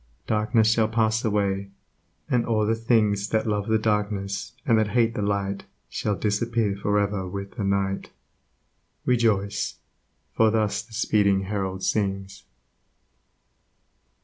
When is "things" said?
2.73-3.29